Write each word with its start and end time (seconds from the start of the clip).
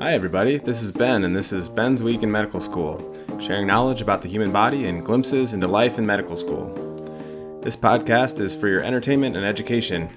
Hi, 0.00 0.14
everybody. 0.14 0.56
This 0.56 0.80
is 0.80 0.92
Ben, 0.92 1.24
and 1.24 1.36
this 1.36 1.52
is 1.52 1.68
Ben's 1.68 2.02
Week 2.02 2.22
in 2.22 2.32
Medical 2.32 2.58
School, 2.58 2.98
sharing 3.38 3.66
knowledge 3.66 4.00
about 4.00 4.22
the 4.22 4.28
human 4.28 4.50
body 4.50 4.86
and 4.86 5.04
glimpses 5.04 5.52
into 5.52 5.68
life 5.68 5.98
in 5.98 6.06
medical 6.06 6.36
school. 6.36 7.60
This 7.62 7.76
podcast 7.76 8.40
is 8.40 8.56
for 8.56 8.68
your 8.68 8.82
entertainment 8.82 9.36
and 9.36 9.44
education, 9.44 10.08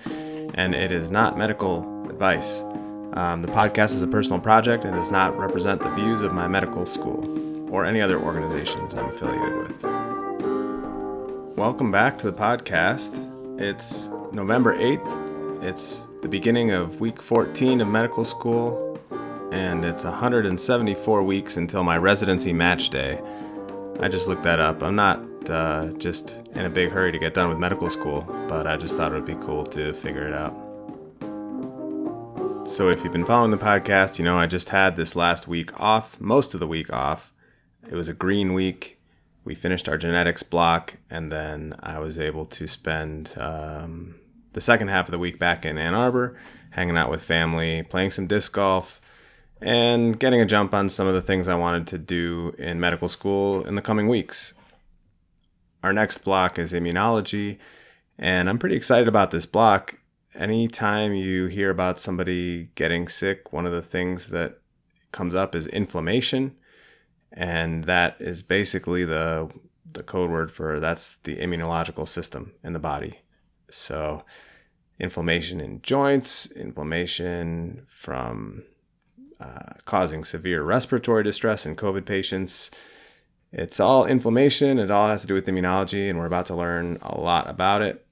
and 0.54 0.73
it 0.73 0.93
is 0.93 1.11
not 1.11 1.38
medical 1.38 2.07
advice. 2.09 2.61
Um, 3.11 3.41
the 3.41 3.50
podcast 3.50 3.91
is 3.91 4.01
a 4.01 4.07
personal 4.07 4.39
project 4.39 4.86
and 4.86 4.96
does 4.96 5.11
not 5.11 5.38
represent 5.38 5.82
the 5.82 5.89
views 5.89 6.21
of 6.21 6.31
my 6.31 6.47
medical 6.47 6.86
school 6.86 7.70
or 7.70 7.84
any 7.84 8.00
other 8.00 8.18
organizations 8.18 8.95
I'm 8.95 9.09
affiliated 9.09 9.57
with. 9.57 9.84
Welcome 11.57 11.91
back 11.91 12.18
to 12.20 12.31
the 12.31 12.38
podcast. 12.38 13.59
It's 13.59 14.07
November 14.31 14.77
8th. 14.77 15.61
It's 15.61 16.07
the 16.21 16.29
beginning 16.29 16.71
of 16.71 17.02
week 17.02 17.21
14 17.21 17.81
of 17.81 17.89
medical 17.89 18.23
school, 18.23 18.93
and 19.54 19.86
it's 19.86 20.04
174 20.04 21.21
weeks 21.21 21.57
until 21.57 21.84
my 21.84 21.96
residency 21.96 22.52
match 22.52 22.89
day. 22.89 23.21
I 24.00 24.07
just 24.07 24.28
looked 24.28 24.42
that 24.43 24.60
up. 24.60 24.82
I'm 24.82 24.96
not 24.96 25.21
uh, 25.48 25.92
just 26.00 26.39
in 26.56 26.66
a 26.66 26.70
big 26.71 26.89
hurry 26.89 27.12
to 27.12 27.20
get 27.20 27.36
done 27.36 27.50
with 27.50 27.60
medical 27.60 27.88
school, 27.92 28.21
but 28.50 28.66
I 28.66 28.78
just 28.78 28.98
thought 28.98 29.12
it 29.12 29.16
would 29.16 29.28
be 29.28 29.46
cool 29.46 29.64
to 29.68 29.93
figure 29.93 30.28
it 30.28 30.34
out. 30.34 30.57
So, 32.67 32.89
if 32.89 33.03
you've 33.03 33.14
been 33.14 33.26
following 33.26 33.52
the 33.52 33.58
podcast, 33.58 34.17
you 34.17 34.26
know 34.26 34.39
I 34.39 34.48
just 34.48 34.70
had 34.70 34.95
this 34.95 35.16
last 35.16 35.48
week 35.48 35.80
off, 35.80 36.20
most 36.20 36.56
of 36.56 36.59
the 36.59 36.67
week 36.67 36.92
off. 36.92 37.31
It 37.88 37.94
was 37.94 38.08
a 38.08 38.14
green 38.14 38.54
week. 38.54 39.00
We 39.44 39.54
finished 39.54 39.88
our 39.88 40.00
genetics 40.00 40.42
block, 40.42 40.95
and 41.12 41.31
then 41.31 41.76
I 41.81 42.00
was 42.00 42.20
able 42.20 42.45
to 42.45 42.66
spend 42.67 43.38
um, 43.38 44.16
the 44.54 44.62
second 44.62 44.88
half 44.88 45.08
of 45.08 45.12
the 45.12 45.20
week 45.20 45.38
back 45.38 45.64
in 45.64 45.78
Ann 45.78 45.94
Arbor, 45.94 46.40
hanging 46.72 46.98
out 46.98 47.12
with 47.12 47.22
family, 47.22 47.84
playing 47.84 48.09
some 48.09 48.26
disc 48.26 48.54
golf, 48.54 49.00
and 49.63 50.19
getting 50.19 50.41
a 50.41 50.45
jump 50.45 50.73
on 50.73 50.89
some 50.89 51.08
of 51.08 51.13
the 51.13 51.22
things 51.22 51.47
I 51.47 51.56
wanted 51.56 51.88
to 51.88 51.97
do 51.97 52.53
in 52.58 52.81
medical 52.81 53.08
school 53.08 53.66
in 53.66 53.75
the 53.75 53.81
coming 53.81 54.09
weeks. 54.09 54.53
Our 55.81 55.94
next 55.94 56.20
block 56.25 56.59
is 56.59 56.73
immunology, 56.73 57.58
and 58.17 58.50
I'm 58.50 58.59
pretty 58.59 58.75
excited 58.75 59.08
about 59.08 59.31
this 59.31 59.45
block. 59.45 60.00
Anytime 60.36 61.14
you 61.14 61.45
hear 61.45 61.70
about 61.70 61.97
somebody 61.97 62.72
getting 62.75 63.08
sick, 63.08 63.53
one 63.53 63.66
of 63.66 63.72
the 63.72 63.81
things 63.81 64.30
that 64.30 64.59
comes 65.14 65.33
up 65.33 65.55
is 65.55 65.66
inflammation, 65.67 66.58
and 67.31 67.86
that 67.86 68.17
is 68.20 68.42
basically 68.42 69.05
the 69.05 69.50
the 69.94 70.03
code 70.03 70.31
word 70.31 70.52
for 70.52 70.80
that's 70.80 71.17
the 71.17 71.38
immunological 71.38 72.08
system 72.08 72.53
in 72.64 72.73
the 72.73 72.80
body. 72.80 73.20
So, 73.70 74.23
inflammation 75.00 75.61
in 75.61 75.81
joints, 75.81 76.48
inflammation 76.48 77.83
from 77.88 78.64
uh, 79.44 79.73
causing 79.86 80.23
severe 80.23 80.63
respiratory 80.63 81.23
distress 81.23 81.66
in 81.66 81.75
COVID 81.75 82.05
patients. 82.05 82.72
It's 83.52 83.80
all 83.80 84.05
inflammation. 84.05 84.80
It 84.80 84.89
all 84.89 85.08
has 85.08 85.22
to 85.22 85.27
do 85.27 85.33
with 85.33 85.47
immunology, 85.47 86.09
and 86.09 86.17
we're 86.17 86.25
about 86.25 86.45
to 86.47 86.55
learn 86.55 86.97
a 87.02 87.19
lot 87.19 87.49
about 87.49 87.81
it. 87.81 88.05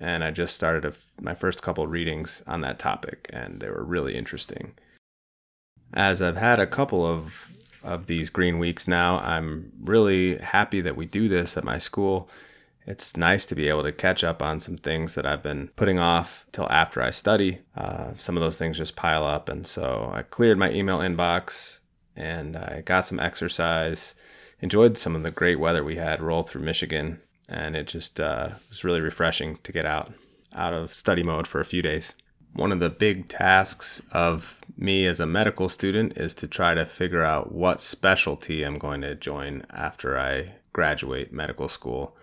And 0.00 0.24
I 0.24 0.30
just 0.30 0.54
started 0.54 0.94
my 1.20 1.34
first 1.34 1.60
couple 1.60 1.86
readings 1.86 2.42
on 2.46 2.62
that 2.62 2.78
topic, 2.78 3.28
and 3.32 3.60
they 3.60 3.68
were 3.68 3.84
really 3.84 4.16
interesting. 4.16 4.72
As 5.92 6.22
I've 6.22 6.36
had 6.36 6.58
a 6.58 6.66
couple 6.66 7.04
of 7.06 7.52
of 7.84 8.06
these 8.06 8.28
green 8.28 8.58
weeks 8.58 8.88
now, 8.88 9.18
I'm 9.18 9.72
really 9.80 10.38
happy 10.38 10.80
that 10.80 10.96
we 10.96 11.06
do 11.06 11.28
this 11.28 11.56
at 11.56 11.64
my 11.64 11.78
school 11.78 12.28
it's 12.88 13.18
nice 13.18 13.44
to 13.44 13.54
be 13.54 13.68
able 13.68 13.82
to 13.82 13.92
catch 13.92 14.24
up 14.24 14.42
on 14.42 14.60
some 14.60 14.78
things 14.78 15.14
that 15.14 15.26
I've 15.26 15.42
been 15.42 15.68
putting 15.76 15.98
off 15.98 16.46
till 16.52 16.66
after 16.72 17.02
I 17.02 17.10
study. 17.10 17.60
Uh, 17.76 18.14
some 18.14 18.34
of 18.34 18.40
those 18.40 18.56
things 18.56 18.78
just 18.78 18.96
pile 18.96 19.24
up. 19.24 19.50
And 19.50 19.66
so 19.66 20.10
I 20.14 20.22
cleared 20.22 20.56
my 20.56 20.70
email 20.70 21.00
inbox 21.00 21.80
and 22.16 22.56
I 22.56 22.80
got 22.86 23.04
some 23.04 23.20
exercise, 23.20 24.14
enjoyed 24.60 24.96
some 24.96 25.14
of 25.14 25.22
the 25.22 25.30
great 25.30 25.60
weather 25.60 25.84
we 25.84 25.96
had 25.96 26.22
roll 26.22 26.42
through 26.42 26.62
Michigan. 26.62 27.20
And 27.46 27.76
it 27.76 27.88
just 27.88 28.20
uh, 28.20 28.52
was 28.70 28.84
really 28.84 29.02
refreshing 29.02 29.58
to 29.64 29.72
get 29.72 29.84
out, 29.84 30.14
out 30.54 30.72
of 30.72 30.94
study 30.94 31.22
mode 31.22 31.46
for 31.46 31.60
a 31.60 31.66
few 31.66 31.82
days. 31.82 32.14
One 32.54 32.72
of 32.72 32.80
the 32.80 32.88
big 32.88 33.28
tasks 33.28 34.00
of 34.12 34.62
me 34.78 35.06
as 35.06 35.20
a 35.20 35.26
medical 35.26 35.68
student 35.68 36.16
is 36.16 36.32
to 36.36 36.48
try 36.48 36.72
to 36.72 36.86
figure 36.86 37.22
out 37.22 37.52
what 37.52 37.82
specialty 37.82 38.62
I'm 38.62 38.78
going 38.78 39.02
to 39.02 39.14
join 39.14 39.60
after 39.68 40.18
I 40.18 40.54
graduate 40.72 41.34
medical 41.34 41.68
school 41.68 42.16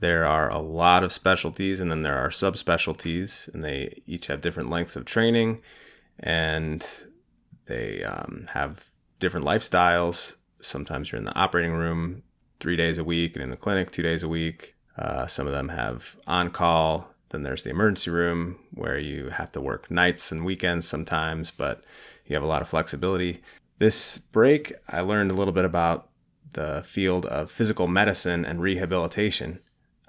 there 0.00 0.24
are 0.24 0.50
a 0.50 0.58
lot 0.58 1.04
of 1.04 1.12
specialties 1.12 1.78
and 1.78 1.90
then 1.90 2.02
there 2.02 2.16
are 2.16 2.30
subspecialties 2.30 3.52
and 3.52 3.62
they 3.62 4.02
each 4.06 4.26
have 4.26 4.40
different 4.40 4.70
lengths 4.70 4.96
of 4.96 5.04
training 5.04 5.60
and 6.18 7.04
they 7.66 8.02
um, 8.02 8.46
have 8.54 8.90
different 9.18 9.46
lifestyles. 9.46 10.36
Sometimes 10.60 11.12
you're 11.12 11.18
in 11.18 11.26
the 11.26 11.38
operating 11.38 11.74
room 11.74 12.22
three 12.60 12.76
days 12.76 12.98
a 12.98 13.04
week 13.04 13.36
and 13.36 13.42
in 13.42 13.50
the 13.50 13.56
clinic 13.56 13.90
two 13.90 14.02
days 14.02 14.22
a 14.22 14.28
week. 14.28 14.74
Uh, 14.96 15.26
some 15.26 15.46
of 15.46 15.52
them 15.52 15.68
have 15.68 16.16
on 16.26 16.50
call 16.50 17.08
then 17.28 17.44
there's 17.44 17.62
the 17.62 17.70
emergency 17.70 18.10
room 18.10 18.58
where 18.74 18.98
you 18.98 19.28
have 19.28 19.52
to 19.52 19.60
work 19.60 19.88
nights 19.88 20.32
and 20.32 20.44
weekends 20.44 20.88
sometimes 20.88 21.50
but 21.50 21.84
you 22.26 22.34
have 22.34 22.42
a 22.42 22.46
lot 22.46 22.62
of 22.62 22.68
flexibility. 22.68 23.42
This 23.78 24.16
break 24.16 24.72
i 24.88 25.00
learned 25.00 25.30
a 25.30 25.34
little 25.34 25.52
bit 25.52 25.66
about 25.66 26.08
the 26.52 26.82
field 26.86 27.26
of 27.26 27.50
physical 27.50 27.86
medicine 27.86 28.46
and 28.46 28.62
rehabilitation 28.62 29.60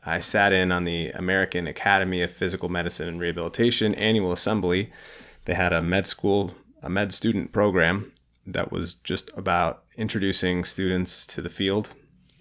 I 0.05 0.19
sat 0.19 0.51
in 0.51 0.71
on 0.71 0.83
the 0.83 1.09
American 1.11 1.67
Academy 1.67 2.21
of 2.21 2.31
Physical 2.31 2.69
Medicine 2.69 3.07
and 3.07 3.19
Rehabilitation 3.19 3.93
annual 3.95 4.31
assembly. 4.31 4.91
They 5.45 5.53
had 5.53 5.73
a 5.73 5.81
med 5.81 6.07
school, 6.07 6.55
a 6.81 6.89
med 6.89 7.13
student 7.13 7.51
program 7.51 8.11
that 8.45 8.71
was 8.71 8.93
just 8.93 9.29
about 9.37 9.83
introducing 9.95 10.63
students 10.63 11.25
to 11.27 11.41
the 11.41 11.49
field. 11.49 11.93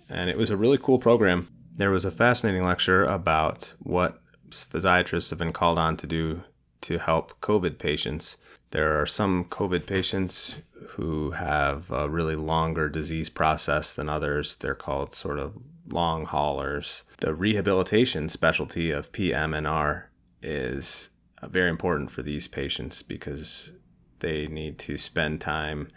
And 0.08 0.30
it 0.30 0.38
was 0.38 0.50
a 0.50 0.56
really 0.56 0.78
cool 0.78 0.98
program. 0.98 1.48
There 1.74 1.90
was 1.90 2.04
a 2.04 2.10
fascinating 2.10 2.64
lecture 2.64 3.04
about 3.04 3.74
what 3.78 4.20
physiatrists 4.50 5.30
have 5.30 5.38
been 5.38 5.52
called 5.52 5.78
on 5.78 5.96
to 5.98 6.06
do 6.06 6.42
to 6.82 6.98
help 6.98 7.40
COVID 7.40 7.78
patients. 7.78 8.38
There 8.70 9.00
are 9.00 9.06
some 9.06 9.44
COVID 9.44 9.86
patients 9.86 10.56
who 10.90 11.32
have 11.32 11.90
a 11.90 12.08
really 12.08 12.36
longer 12.36 12.88
disease 12.88 13.28
process 13.28 13.92
than 13.92 14.08
others. 14.08 14.56
They're 14.56 14.74
called 14.74 15.14
sort 15.14 15.38
of 15.38 15.54
long 15.92 16.26
haulers. 16.26 17.04
The 17.18 17.34
rehabilitation 17.34 18.28
specialty 18.28 18.90
of 18.90 19.12
PM&R 19.12 20.10
is 20.42 21.10
uh, 21.42 21.48
very 21.48 21.70
important 21.70 22.10
for 22.10 22.22
these 22.22 22.48
patients 22.48 23.02
because 23.02 23.72
they 24.20 24.46
need 24.46 24.78
to 24.80 24.98
spend 24.98 25.40
time 25.40 25.88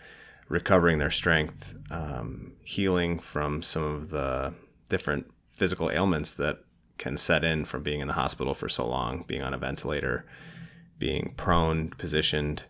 recovering 0.48 1.00
their 1.00 1.12
strength, 1.12 1.74
um, 1.90 2.54
healing 2.64 3.20
from 3.20 3.62
some 3.62 3.84
of 3.84 4.10
the 4.10 4.54
different 4.90 5.32
physical 5.54 5.90
ailments 5.90 6.34
that 6.34 6.60
can 6.98 7.18
set 7.18 7.44
in 7.44 7.66
from 7.66 7.84
being 7.84 8.00
in 8.00 8.08
the 8.08 8.14
hospital 8.14 8.54
for 8.54 8.70
so 8.70 8.88
long, 8.88 9.24
being 9.28 9.42
on 9.42 9.54
a 9.54 9.58
ventilator, 9.58 10.26
being 10.98 11.34
prone, 11.38 11.90
positioned. 11.90 12.64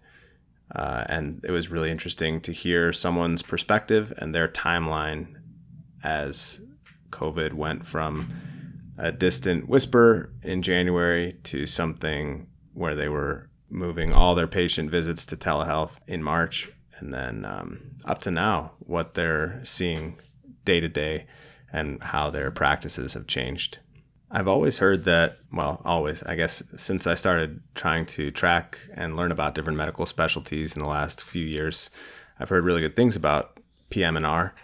Uh, 0.73 1.03
and 1.07 1.43
it 1.43 1.51
was 1.51 1.69
really 1.69 1.91
interesting 1.91 2.41
to 2.41 2.51
hear 2.51 2.91
someone's 2.93 3.41
perspective 3.41 4.13
and 4.17 4.33
their 4.33 4.47
timeline 4.47 5.35
as 6.03 6.61
COVID 7.13 7.53
went 7.53 7.85
from 7.85 8.33
a 8.97 9.11
distant 9.11 9.69
whisper 9.69 10.33
in 10.41 10.61
January 10.61 11.37
to 11.43 11.65
something 11.65 12.47
where 12.73 12.95
they 12.95 13.07
were 13.07 13.49
moving 13.69 14.11
all 14.11 14.35
their 14.35 14.47
patient 14.47 14.89
visits 14.89 15.25
to 15.25 15.37
telehealth 15.37 15.97
in 16.07 16.21
March, 16.21 16.71
and 16.97 17.13
then 17.13 17.45
um, 17.45 17.91
up 18.05 18.19
to 18.19 18.31
now, 18.31 18.73
what 18.79 19.13
they're 19.13 19.61
seeing 19.63 20.17
day 20.65 20.79
to 20.79 20.87
day 20.87 21.25
and 21.71 22.01
how 22.03 22.29
their 22.29 22.51
practices 22.51 23.13
have 23.13 23.27
changed. 23.27 23.79
I've 24.29 24.47
always 24.47 24.79
heard 24.79 25.05
that, 25.05 25.37
well, 25.51 25.81
always, 25.85 26.23
I 26.23 26.35
guess, 26.35 26.63
since 26.75 27.05
I 27.05 27.13
started 27.13 27.61
trying 27.75 28.05
to 28.07 28.31
track 28.31 28.79
and 28.95 29.15
learn 29.15 29.31
about 29.31 29.53
different 29.53 29.77
medical 29.77 30.07
specialties 30.07 30.75
in 30.75 30.81
the 30.81 30.87
last 30.87 31.23
few 31.23 31.45
years, 31.45 31.91
I've 32.39 32.49
heard 32.49 32.63
really 32.63 32.81
good 32.81 32.95
things 32.95 33.15
about 33.15 33.59
PM&R 33.89 34.55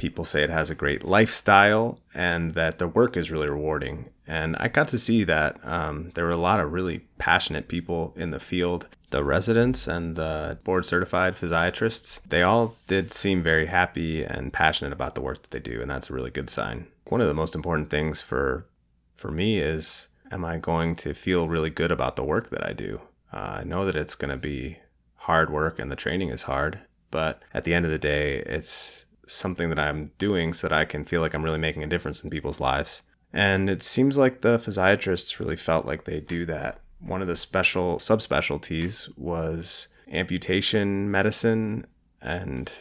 people 0.00 0.24
say 0.24 0.42
it 0.42 0.50
has 0.50 0.70
a 0.70 0.74
great 0.74 1.04
lifestyle 1.04 2.00
and 2.14 2.54
that 2.54 2.78
the 2.78 2.88
work 2.88 3.16
is 3.16 3.30
really 3.30 3.48
rewarding. 3.48 4.10
And 4.26 4.56
I 4.58 4.68
got 4.68 4.88
to 4.88 4.98
see 4.98 5.24
that 5.24 5.60
um, 5.62 6.10
there 6.14 6.24
were 6.24 6.30
a 6.30 6.36
lot 6.36 6.58
of 6.58 6.72
really 6.72 7.00
passionate 7.18 7.68
people 7.68 8.14
in 8.16 8.30
the 8.30 8.40
field. 8.40 8.88
The 9.10 9.22
residents 9.22 9.86
and 9.86 10.16
the 10.16 10.58
board 10.64 10.86
certified 10.86 11.34
physiatrists, 11.34 12.20
they 12.26 12.42
all 12.42 12.76
did 12.86 13.12
seem 13.12 13.42
very 13.42 13.66
happy 13.66 14.24
and 14.24 14.52
passionate 14.52 14.92
about 14.92 15.14
the 15.14 15.20
work 15.20 15.42
that 15.42 15.50
they 15.50 15.58
do. 15.58 15.82
And 15.82 15.90
that's 15.90 16.10
a 16.10 16.14
really 16.14 16.30
good 16.30 16.48
sign. 16.48 16.86
One 17.06 17.20
of 17.20 17.28
the 17.28 17.34
most 17.34 17.54
important 17.54 17.90
things 17.90 18.22
for, 18.22 18.66
for 19.14 19.30
me 19.30 19.58
is 19.58 20.08
am 20.30 20.44
I 20.44 20.58
going 20.58 20.94
to 20.96 21.12
feel 21.12 21.48
really 21.48 21.70
good 21.70 21.92
about 21.92 22.16
the 22.16 22.24
work 22.24 22.50
that 22.50 22.64
I 22.64 22.72
do? 22.72 23.02
Uh, 23.32 23.58
I 23.60 23.64
know 23.64 23.84
that 23.84 23.96
it's 23.96 24.14
going 24.14 24.30
to 24.30 24.36
be 24.36 24.78
hard 25.16 25.50
work 25.50 25.78
and 25.78 25.90
the 25.90 25.96
training 25.96 26.30
is 26.30 26.44
hard, 26.44 26.80
but 27.10 27.42
at 27.52 27.64
the 27.64 27.74
end 27.74 27.84
of 27.84 27.90
the 27.90 27.98
day, 27.98 28.38
it's 28.46 29.04
something 29.30 29.68
that 29.68 29.78
I'm 29.78 30.10
doing 30.18 30.52
so 30.52 30.68
that 30.68 30.76
I 30.76 30.84
can 30.84 31.04
feel 31.04 31.20
like 31.20 31.34
I'm 31.34 31.44
really 31.44 31.58
making 31.58 31.82
a 31.82 31.88
difference 31.88 32.22
in 32.22 32.30
people's 32.30 32.60
lives. 32.60 33.02
And 33.32 33.70
it 33.70 33.82
seems 33.82 34.16
like 34.16 34.40
the 34.40 34.58
physiatrists 34.58 35.38
really 35.38 35.56
felt 35.56 35.86
like 35.86 36.04
they 36.04 36.20
do 36.20 36.44
that. 36.46 36.80
One 36.98 37.22
of 37.22 37.28
the 37.28 37.36
special 37.36 37.96
subspecialties 37.96 39.16
was 39.16 39.88
amputation 40.10 41.10
medicine 41.10 41.86
and 42.20 42.72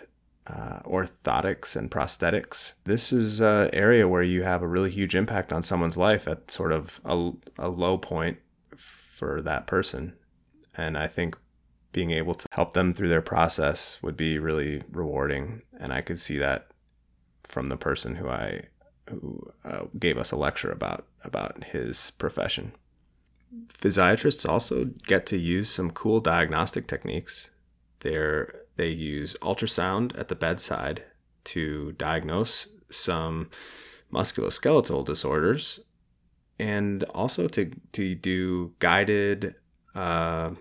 uh, 0.48 0.80
orthotics 0.80 1.76
and 1.76 1.92
prosthetics. 1.92 2.74
This 2.84 3.14
is 3.14 3.40
an 3.40 3.70
area 3.72 4.08
where 4.08 4.24
you 4.24 4.42
have 4.44 4.64
a 4.64 4.68
really 4.68 4.90
huge 4.90 5.16
impact 5.16 5.54
on 5.54 5.62
someone's 5.62 5.98
life 5.98 6.28
at 6.28 6.50
sort 6.50 6.72
of 6.72 7.00
a, 7.06 7.32
a 7.60 7.70
low 7.70 7.98
point 7.98 8.40
for 8.76 9.42
that 9.42 9.68
person. 9.68 10.16
And 10.76 10.98
I 10.98 11.08
think 11.08 11.38
being 11.92 12.12
able 12.12 12.36
to 12.36 12.48
help 12.52 12.74
them 12.74 12.94
through 12.94 13.10
their 13.10 13.22
process 13.22 14.02
would 14.02 14.16
be 14.16 14.38
really 14.38 14.82
rewarding. 14.92 15.64
And 15.80 15.92
I 15.92 16.02
could 16.02 16.20
see 16.20 16.38
that 16.38 16.68
from 17.44 17.68
the 17.68 17.78
person 17.78 18.16
who 18.16 18.30
I 18.30 18.64
who 19.10 19.52
uh, 19.66 19.86
gave 19.98 20.18
us 20.18 20.32
a 20.32 20.38
lecture 20.38 20.72
about 20.72 21.08
about 21.24 21.64
his 21.66 22.12
profession. 22.12 22.74
Physiatrists 23.74 24.48
also 24.48 24.86
get 25.08 25.26
to 25.28 25.38
use 25.38 25.70
some 25.70 25.90
cool 25.90 26.20
diagnostic 26.20 26.88
techniques. 26.88 27.50
They're 28.02 28.66
they 28.76 28.90
use 28.90 29.36
ultrasound 29.42 30.18
at 30.18 30.28
the 30.28 30.36
bedside 30.36 31.04
to 31.46 31.94
diagnose 31.94 32.68
some 32.92 33.50
musculoskeletal 34.14 35.06
disorders 35.06 35.80
and 36.60 37.04
also 37.06 37.48
to, 37.48 37.72
to 37.94 38.16
do 38.16 38.74
guided 38.80 39.56
uh, 39.96 40.52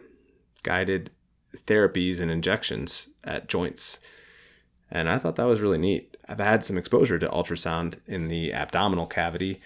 guided 0.63 1.11
therapies 1.57 2.21
and 2.21 2.31
injections 2.31 3.09
at 3.25 3.49
joints. 3.49 4.01
And 4.91 5.09
I 5.09 5.19
thought 5.19 5.37
that 5.37 5.47
was 5.47 5.61
really 5.61 5.79
neat. 5.79 6.17
I've 6.29 6.39
had 6.39 6.65
some 6.65 6.79
exposure 6.79 7.19
to 7.19 7.29
ultrasound 7.29 8.01
in 8.07 8.29
the 8.29 8.53
abdominal 8.53 9.07
cavity, 9.07 9.61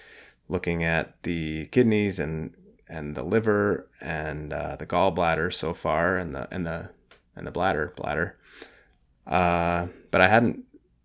looking 0.48 0.84
at 0.84 1.20
the 1.22 1.66
kidneys 1.66 2.18
and 2.18 2.54
and 2.88 3.14
the 3.14 3.22
liver 3.22 3.88
and 4.02 4.52
uh, 4.52 4.76
the 4.76 4.86
gallbladder 4.86 5.52
so 5.52 5.72
far, 5.72 6.16
and 6.16 6.34
the 6.34 6.52
and 6.54 6.66
the 6.66 6.90
and 7.34 7.46
the 7.46 7.50
bladder 7.50 7.92
bladder. 7.96 8.36
Uh, 9.26 9.88
but 10.10 10.20
I 10.20 10.28
hadn't 10.28 10.64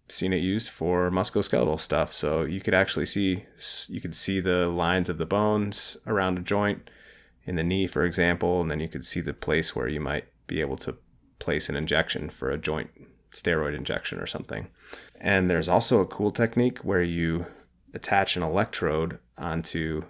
seen 0.09 0.33
it 0.33 0.37
used 0.37 0.69
for 0.69 1.11
musculoskeletal 1.11 1.79
stuff. 1.79 2.11
So 2.11 2.43
you 2.43 2.61
could 2.61 2.73
actually 2.73 3.05
see 3.05 3.45
you 3.87 4.01
could 4.01 4.15
see 4.15 4.39
the 4.39 4.67
lines 4.67 5.09
of 5.09 5.17
the 5.17 5.25
bones 5.25 5.97
around 6.05 6.37
a 6.37 6.41
joint 6.41 6.89
in 7.45 7.55
the 7.55 7.63
knee, 7.63 7.87
for 7.87 8.03
example, 8.03 8.61
and 8.61 8.69
then 8.69 8.79
you 8.79 8.89
could 8.89 9.05
see 9.05 9.21
the 9.21 9.33
place 9.33 9.75
where 9.75 9.89
you 9.89 9.99
might 9.99 10.25
be 10.47 10.61
able 10.61 10.77
to 10.77 10.97
place 11.39 11.69
an 11.69 11.75
injection 11.75 12.29
for 12.29 12.49
a 12.49 12.57
joint 12.57 12.89
steroid 13.31 13.75
injection 13.75 14.19
or 14.19 14.25
something. 14.25 14.67
And 15.19 15.49
there's 15.49 15.69
also 15.69 16.01
a 16.01 16.05
cool 16.05 16.31
technique 16.31 16.79
where 16.79 17.03
you 17.03 17.47
attach 17.93 18.35
an 18.35 18.43
electrode 18.43 19.19
onto 19.37 20.03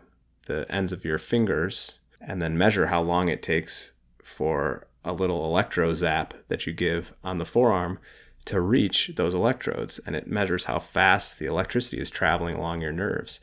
the 0.46 0.66
ends 0.70 0.92
of 0.92 1.04
your 1.04 1.18
fingers 1.18 2.00
and 2.22 2.42
then 2.42 2.58
measure 2.58 2.88
how 2.88 3.02
long 3.02 3.30
it 3.30 3.44
takes 3.44 3.94
for 4.24 4.88
a 5.04 5.14
little 5.14 5.46
electro 5.46 5.94
zap 5.94 6.34
that 6.48 6.66
you 6.66 6.74
give 6.74 7.14
on 7.24 7.38
the 7.38 7.46
forearm 7.46 8.00
to 8.46 8.62
reach 8.62 9.12
those 9.16 9.34
electrodes 9.34 10.00
and 10.06 10.16
it 10.16 10.28
measures 10.28 10.66
how 10.66 10.80
fast 10.80 11.38
the 11.38 11.46
electricity 11.46 12.02
is 12.02 12.10
traveling 12.10 12.56
along 12.56 12.82
your 12.82 12.94
nerves 12.94 13.40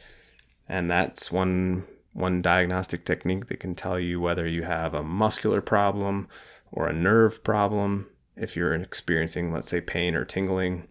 and 0.69 0.91
that's 0.91 1.31
one 1.31 1.87
one 2.13 2.41
diagnostic 2.41 3.05
technique 3.05 3.47
that 3.47 3.61
can 3.61 3.75
tell 3.75 3.99
you 3.99 4.21
whether 4.21 4.47
you 4.47 4.63
have 4.63 4.95
a 4.95 5.03
muscular 5.03 5.61
problem 5.61 6.29
or 6.75 6.87
a 6.87 6.93
nerve 6.93 7.43
problem 7.43 8.09
if 8.37 8.55
you're 8.57 8.75
experiencing 8.75 9.53
let's 9.53 9.71
say 9.71 9.81
pain 9.81 10.15
or 10.15 10.25
tingling 10.25 10.87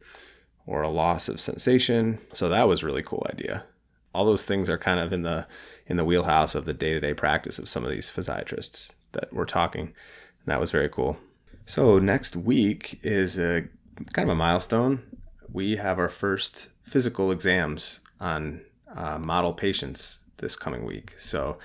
or 0.65 0.81
a 0.81 0.89
loss 0.89 1.29
of 1.29 1.39
sensation 1.39 2.17
so 2.31 2.49
that 2.49 2.67
was 2.67 2.83
really 2.83 3.03
cool 3.03 3.25
idea 3.31 3.65
all 4.13 4.25
those 4.25 4.45
things 4.45 4.69
are 4.69 4.77
kind 4.77 4.99
of 4.99 5.11
in 5.11 5.23
the 5.23 5.45
in 5.85 5.97
the 5.97 6.05
wheelhouse 6.05 6.55
of 6.55 6.65
the 6.65 6.73
day-to-day 6.73 7.13
practice 7.13 7.59
of 7.59 7.67
some 7.67 7.83
of 7.83 7.89
these 7.89 8.09
physiatrists 8.09 8.91
that 9.11 9.31
we're 9.33 9.45
talking 9.45 9.85
And 9.87 10.47
that 10.47 10.59
was 10.59 10.71
very 10.71 10.89
cool. 10.89 11.17
So 11.65 11.97
next 11.99 12.35
week 12.35 12.99
is 13.03 13.39
a 13.39 13.67
kind 14.13 14.29
of 14.29 14.33
a 14.33 14.35
milestone. 14.35 15.03
We 15.51 15.77
have 15.77 15.99
our 15.99 16.09
first 16.09 16.69
physical 16.83 17.31
exams 17.31 17.99
on 18.19 18.61
uh, 18.93 19.17
model 19.17 19.53
patients 19.53 20.19
this 20.37 20.55
coming 20.55 20.85
week. 20.85 21.13
So 21.17 21.57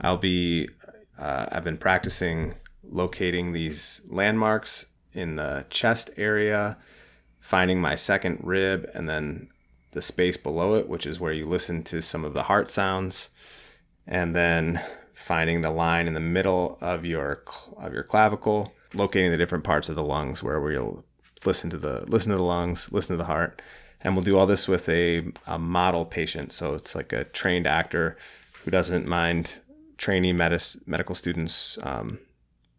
I'll 0.00 0.16
be 0.16 0.68
uh, 1.18 1.46
I've 1.50 1.64
been 1.64 1.78
practicing 1.78 2.54
locating 2.90 3.52
these 3.52 4.02
landmarks 4.08 4.86
in 5.12 5.36
the 5.36 5.66
chest 5.70 6.10
area, 6.16 6.76
finding 7.40 7.80
my 7.80 7.94
second 7.94 8.40
rib, 8.42 8.88
and 8.94 9.08
then 9.08 9.48
the 9.92 10.02
space 10.02 10.36
below 10.36 10.74
it, 10.74 10.88
which 10.88 11.06
is 11.06 11.18
where 11.18 11.32
you 11.32 11.46
listen 11.46 11.82
to 11.82 12.00
some 12.02 12.24
of 12.24 12.34
the 12.34 12.44
heart 12.44 12.70
sounds, 12.70 13.30
and 14.06 14.34
then 14.34 14.80
finding 15.14 15.62
the 15.62 15.70
line 15.70 16.06
in 16.06 16.14
the 16.14 16.20
middle 16.20 16.78
of 16.80 17.04
your 17.04 17.42
of 17.76 17.92
your 17.92 18.02
clavicle, 18.02 18.72
locating 18.94 19.30
the 19.30 19.36
different 19.36 19.64
parts 19.64 19.88
of 19.88 19.94
the 19.94 20.04
lungs 20.04 20.42
where 20.42 20.60
we'll 20.60 21.04
listen 21.44 21.70
to 21.70 21.78
the 21.78 22.04
listen 22.06 22.30
to 22.30 22.36
the 22.36 22.42
lungs, 22.42 22.92
listen 22.92 23.14
to 23.14 23.18
the 23.18 23.24
heart, 23.24 23.60
and 24.00 24.14
we'll 24.14 24.24
do 24.24 24.38
all 24.38 24.46
this 24.46 24.68
with 24.68 24.88
a, 24.88 25.32
a 25.46 25.58
model 25.58 26.04
patient. 26.04 26.52
So 26.52 26.74
it's 26.74 26.94
like 26.94 27.12
a 27.12 27.24
trained 27.24 27.66
actor 27.66 28.16
who 28.64 28.70
doesn't 28.70 29.06
mind 29.06 29.58
training 29.96 30.36
medis, 30.36 30.86
medical 30.86 31.14
students 31.14 31.78
um, 31.82 32.18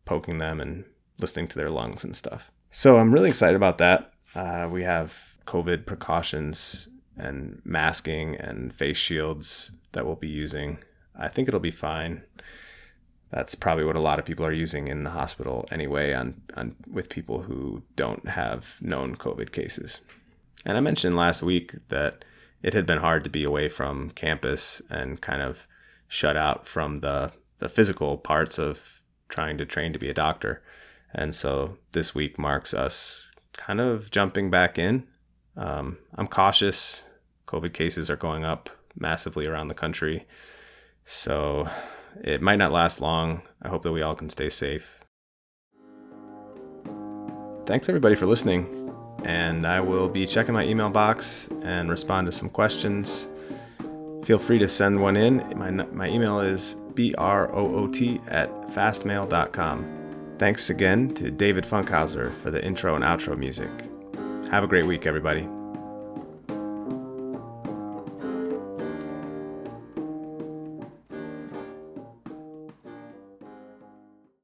poking 0.09 0.39
them 0.39 0.59
and 0.59 0.85
listening 1.19 1.47
to 1.47 1.55
their 1.55 1.69
lungs 1.69 2.03
and 2.03 2.15
stuff. 2.15 2.51
So 2.71 2.97
I'm 2.97 3.13
really 3.13 3.29
excited 3.29 3.55
about 3.55 3.77
that. 3.77 4.11
Uh, 4.33 4.67
we 4.71 4.81
have 4.81 5.35
COVID 5.45 5.85
precautions 5.85 6.87
and 7.15 7.61
masking 7.63 8.35
and 8.35 8.73
face 8.73 8.97
shields 8.97 9.71
that 9.91 10.07
we'll 10.07 10.15
be 10.15 10.27
using. 10.27 10.79
I 11.15 11.27
think 11.27 11.47
it'll 11.47 11.59
be 11.59 11.71
fine 11.71 12.23
that's 13.29 13.55
probably 13.55 13.85
what 13.85 13.95
a 13.95 14.01
lot 14.01 14.19
of 14.19 14.25
people 14.25 14.45
are 14.45 14.51
using 14.51 14.87
in 14.87 15.03
the 15.03 15.11
hospital 15.11 15.67
anyway 15.71 16.13
on, 16.13 16.41
on 16.55 16.75
with 16.91 17.09
people 17.09 17.43
who 17.43 17.83
don't 17.95 18.27
have 18.27 18.79
known 18.81 19.15
covid 19.15 19.51
cases 19.51 20.01
and 20.65 20.77
i 20.77 20.79
mentioned 20.79 21.15
last 21.15 21.43
week 21.43 21.73
that 21.89 22.25
it 22.61 22.73
had 22.73 22.85
been 22.85 22.99
hard 22.99 23.23
to 23.23 23.29
be 23.29 23.43
away 23.43 23.69
from 23.69 24.09
campus 24.11 24.81
and 24.89 25.21
kind 25.21 25.41
of 25.41 25.67
shut 26.07 26.35
out 26.35 26.67
from 26.67 26.97
the 26.97 27.31
the 27.59 27.69
physical 27.69 28.17
parts 28.17 28.57
of 28.57 28.98
trying 29.29 29.57
to 29.57 29.65
train 29.65 29.93
to 29.93 29.99
be 29.99 30.09
a 30.09 30.13
doctor 30.13 30.61
and 31.13 31.33
so 31.33 31.77
this 31.93 32.13
week 32.13 32.37
marks 32.37 32.73
us 32.73 33.29
kind 33.53 33.79
of 33.79 34.11
jumping 34.11 34.49
back 34.49 34.77
in 34.77 35.07
um, 35.55 35.97
i'm 36.15 36.27
cautious 36.27 37.03
covid 37.47 37.73
cases 37.73 38.09
are 38.09 38.17
going 38.17 38.43
up 38.43 38.69
massively 38.95 39.47
around 39.47 39.67
the 39.67 39.73
country 39.73 40.25
so 41.03 41.67
it 42.21 42.41
might 42.41 42.57
not 42.57 42.71
last 42.71 43.01
long. 43.01 43.41
I 43.61 43.69
hope 43.69 43.83
that 43.83 43.91
we 43.91 44.01
all 44.01 44.15
can 44.15 44.29
stay 44.29 44.49
safe. 44.49 44.99
Thanks 47.65 47.87
everybody 47.87 48.15
for 48.15 48.25
listening. 48.25 48.93
And 49.23 49.67
I 49.67 49.79
will 49.81 50.09
be 50.09 50.25
checking 50.25 50.53
my 50.53 50.65
email 50.65 50.89
box 50.89 51.49
and 51.63 51.89
respond 51.89 52.27
to 52.27 52.31
some 52.31 52.49
questions. 52.49 53.27
Feel 54.23 54.39
free 54.39 54.59
to 54.59 54.67
send 54.67 55.01
one 55.01 55.17
in. 55.17 55.37
My, 55.57 55.71
my 55.71 56.09
email 56.09 56.39
is 56.39 56.75
broot 56.99 58.21
at 58.27 58.49
fastmail.com. 58.71 60.35
Thanks 60.37 60.69
again 60.69 61.13
to 61.15 61.31
David 61.31 61.65
Funkhauser 61.65 62.33
for 62.35 62.51
the 62.51 62.63
intro 62.63 62.95
and 62.95 63.03
outro 63.03 63.37
music. 63.37 63.69
Have 64.51 64.63
a 64.63 64.67
great 64.67 64.85
week, 64.85 65.05
everybody. 65.05 65.47